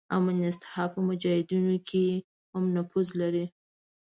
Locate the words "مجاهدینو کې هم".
1.07-2.63